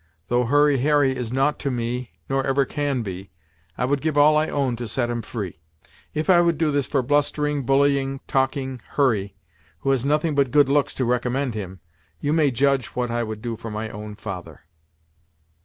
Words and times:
Though 0.29 0.45
Hurry 0.45 0.79
Harry 0.79 1.15
is 1.15 1.31
nought 1.31 1.59
to 1.59 1.69
me 1.69 2.09
nor 2.27 2.43
ever 2.43 2.65
can 2.65 3.03
be, 3.03 3.29
I 3.77 3.85
would 3.85 4.01
give 4.01 4.17
all 4.17 4.35
I 4.35 4.47
own 4.47 4.75
to 4.77 4.87
set 4.87 5.11
him 5.11 5.21
free. 5.21 5.59
If 6.15 6.27
I 6.27 6.41
would 6.41 6.57
do 6.57 6.71
this 6.71 6.87
for 6.87 7.03
blustering, 7.03 7.67
bullying, 7.67 8.19
talking 8.27 8.81
Hurry, 8.93 9.35
who 9.81 9.91
has 9.91 10.03
nothing 10.03 10.33
but 10.33 10.49
good 10.49 10.69
looks 10.69 10.95
to 10.95 11.05
recommend 11.05 11.53
him, 11.53 11.81
you 12.19 12.33
may 12.33 12.49
judge 12.49 12.87
what 12.95 13.11
I 13.11 13.21
would 13.21 13.43
do 13.43 13.55
for 13.55 13.69
my 13.69 13.89
own 13.89 14.15
father." 14.15 14.61